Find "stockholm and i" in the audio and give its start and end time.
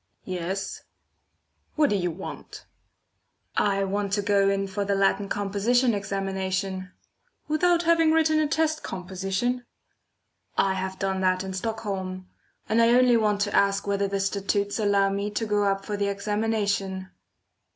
11.53-12.95